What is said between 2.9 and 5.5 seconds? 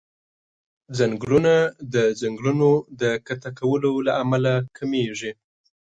د قطع کولو له امله کميږي.